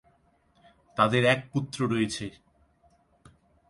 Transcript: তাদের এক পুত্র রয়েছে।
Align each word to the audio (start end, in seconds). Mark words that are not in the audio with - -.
তাদের 0.97 1.23
এক 1.25 1.39
পুত্র 1.53 1.79
রয়েছে। 1.87 2.25